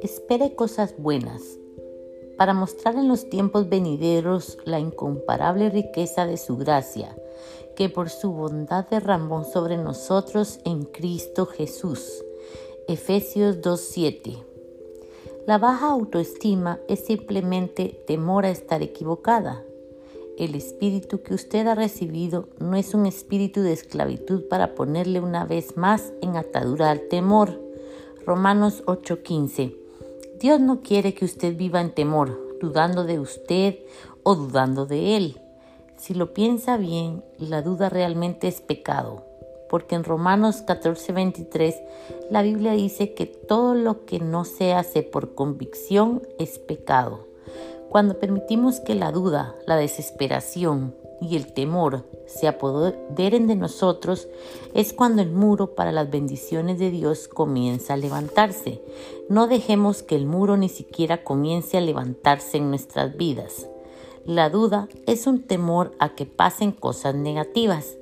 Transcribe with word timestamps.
Espere 0.00 0.54
cosas 0.54 0.94
buenas 0.98 1.58
para 2.36 2.54
mostrar 2.54 2.96
en 2.96 3.08
los 3.08 3.28
tiempos 3.30 3.68
venideros 3.68 4.58
la 4.64 4.80
incomparable 4.80 5.70
riqueza 5.70 6.26
de 6.26 6.36
su 6.36 6.56
gracia, 6.56 7.16
que 7.76 7.88
por 7.88 8.10
su 8.10 8.32
bondad 8.32 8.88
derramó 8.88 9.44
sobre 9.44 9.76
nosotros 9.76 10.60
en 10.64 10.84
Cristo 10.84 11.46
Jesús. 11.46 12.24
Efesios 12.88 13.60
2.7 13.60 14.44
La 15.46 15.58
baja 15.58 15.90
autoestima 15.90 16.80
es 16.88 17.04
simplemente 17.04 18.02
temor 18.06 18.46
a 18.46 18.50
estar 18.50 18.82
equivocada. 18.82 19.64
El 20.36 20.56
espíritu 20.56 21.22
que 21.22 21.32
usted 21.32 21.64
ha 21.68 21.76
recibido 21.76 22.48
no 22.58 22.74
es 22.76 22.92
un 22.92 23.06
espíritu 23.06 23.60
de 23.60 23.72
esclavitud 23.72 24.48
para 24.48 24.74
ponerle 24.74 25.20
una 25.20 25.44
vez 25.44 25.76
más 25.76 26.12
en 26.22 26.36
atadura 26.36 26.90
al 26.90 27.06
temor. 27.08 27.60
Romanos 28.26 28.82
8:15 28.86 29.76
Dios 30.40 30.58
no 30.58 30.80
quiere 30.80 31.14
que 31.14 31.24
usted 31.24 31.56
viva 31.56 31.80
en 31.80 31.94
temor, 31.94 32.58
dudando 32.60 33.04
de 33.04 33.20
usted 33.20 33.78
o 34.24 34.34
dudando 34.34 34.86
de 34.86 35.16
Él. 35.16 35.40
Si 35.96 36.14
lo 36.14 36.34
piensa 36.34 36.76
bien, 36.78 37.22
la 37.38 37.62
duda 37.62 37.88
realmente 37.88 38.48
es 38.48 38.60
pecado, 38.60 39.22
porque 39.70 39.94
en 39.94 40.02
Romanos 40.02 40.64
14:23 40.66 41.76
la 42.28 42.42
Biblia 42.42 42.72
dice 42.72 43.14
que 43.14 43.26
todo 43.26 43.76
lo 43.76 44.04
que 44.04 44.18
no 44.18 44.44
se 44.44 44.72
hace 44.72 45.04
por 45.04 45.34
convicción 45.36 46.22
es 46.40 46.58
pecado. 46.58 47.33
Cuando 47.94 48.18
permitimos 48.18 48.80
que 48.80 48.96
la 48.96 49.12
duda, 49.12 49.54
la 49.68 49.76
desesperación 49.76 50.96
y 51.20 51.36
el 51.36 51.52
temor 51.52 52.04
se 52.26 52.48
apoderen 52.48 53.46
de 53.46 53.54
nosotros, 53.54 54.26
es 54.74 54.92
cuando 54.92 55.22
el 55.22 55.30
muro 55.30 55.76
para 55.76 55.92
las 55.92 56.10
bendiciones 56.10 56.80
de 56.80 56.90
Dios 56.90 57.28
comienza 57.28 57.94
a 57.94 57.96
levantarse. 57.96 58.82
No 59.28 59.46
dejemos 59.46 60.02
que 60.02 60.16
el 60.16 60.26
muro 60.26 60.56
ni 60.56 60.68
siquiera 60.68 61.22
comience 61.22 61.78
a 61.78 61.80
levantarse 61.80 62.56
en 62.56 62.68
nuestras 62.70 63.16
vidas. 63.16 63.68
La 64.26 64.50
duda 64.50 64.88
es 65.06 65.28
un 65.28 65.44
temor 65.44 65.92
a 66.00 66.16
que 66.16 66.26
pasen 66.26 66.72
cosas 66.72 67.14
negativas, 67.14 67.96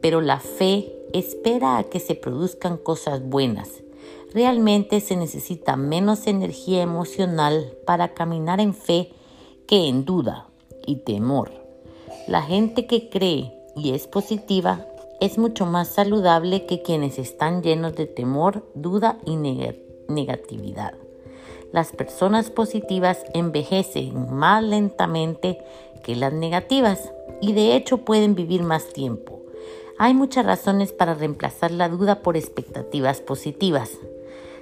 pero 0.00 0.20
la 0.20 0.38
fe 0.38 0.94
espera 1.12 1.78
a 1.78 1.82
que 1.82 1.98
se 1.98 2.14
produzcan 2.14 2.76
cosas 2.76 3.20
buenas. 3.28 3.82
Realmente 4.32 5.00
se 5.00 5.16
necesita 5.16 5.74
menos 5.74 6.28
energía 6.28 6.80
emocional 6.80 7.76
para 7.84 8.14
caminar 8.14 8.60
en 8.60 8.72
fe 8.72 9.10
que 9.72 9.88
en 9.88 10.04
duda 10.04 10.48
y 10.84 10.96
temor. 10.96 11.50
La 12.28 12.42
gente 12.42 12.86
que 12.86 13.08
cree 13.08 13.54
y 13.74 13.94
es 13.94 14.06
positiva 14.06 14.86
es 15.18 15.38
mucho 15.38 15.64
más 15.64 15.88
saludable 15.88 16.66
que 16.66 16.82
quienes 16.82 17.18
están 17.18 17.62
llenos 17.62 17.96
de 17.96 18.04
temor, 18.04 18.68
duda 18.74 19.16
y 19.24 19.36
negatividad. 20.08 20.92
Las 21.72 21.90
personas 21.90 22.50
positivas 22.50 23.24
envejecen 23.32 24.34
más 24.34 24.62
lentamente 24.62 25.64
que 26.04 26.16
las 26.16 26.34
negativas 26.34 27.10
y 27.40 27.54
de 27.54 27.74
hecho 27.74 28.04
pueden 28.04 28.34
vivir 28.34 28.64
más 28.64 28.92
tiempo. 28.92 29.40
Hay 29.96 30.12
muchas 30.12 30.44
razones 30.44 30.92
para 30.92 31.14
reemplazar 31.14 31.70
la 31.70 31.88
duda 31.88 32.20
por 32.20 32.36
expectativas 32.36 33.22
positivas. 33.22 33.92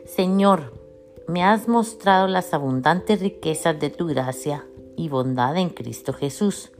Señor, 0.04 0.72
me 1.26 1.42
has 1.42 1.66
mostrado 1.66 2.28
las 2.28 2.54
abundantes 2.54 3.20
riquezas 3.20 3.80
de 3.80 3.90
tu 3.90 4.06
gracia 4.06 4.66
y 5.00 5.08
bondad 5.08 5.56
en 5.56 5.70
Cristo 5.70 6.12
Jesús. 6.12 6.72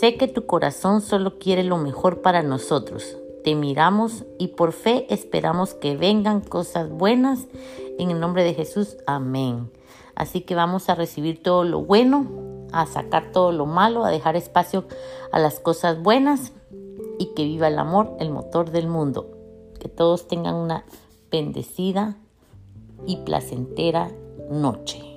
Sé 0.00 0.16
que 0.16 0.26
tu 0.26 0.44
corazón 0.44 1.00
solo 1.00 1.38
quiere 1.38 1.62
lo 1.62 1.76
mejor 1.76 2.20
para 2.20 2.42
nosotros. 2.42 3.16
Te 3.44 3.54
miramos 3.54 4.24
y 4.40 4.48
por 4.48 4.72
fe 4.72 5.06
esperamos 5.08 5.74
que 5.74 5.96
vengan 5.96 6.40
cosas 6.40 6.90
buenas 6.90 7.46
en 7.96 8.10
el 8.10 8.18
nombre 8.18 8.42
de 8.42 8.54
Jesús, 8.54 8.96
amén. 9.06 9.70
Así 10.16 10.40
que 10.40 10.56
vamos 10.56 10.88
a 10.88 10.96
recibir 10.96 11.44
todo 11.44 11.62
lo 11.62 11.80
bueno, 11.80 12.26
a 12.72 12.86
sacar 12.86 13.30
todo 13.30 13.52
lo 13.52 13.66
malo, 13.66 14.04
a 14.04 14.10
dejar 14.10 14.34
espacio 14.34 14.84
a 15.30 15.38
las 15.38 15.60
cosas 15.60 16.02
buenas 16.02 16.52
y 17.20 17.34
que 17.36 17.44
viva 17.44 17.68
el 17.68 17.78
amor, 17.78 18.16
el 18.18 18.30
motor 18.30 18.72
del 18.72 18.88
mundo. 18.88 19.30
Que 19.78 19.88
todos 19.88 20.26
tengan 20.26 20.56
una 20.56 20.84
bendecida 21.30 22.16
y 23.06 23.18
placentera 23.18 24.10
noche. 24.50 25.09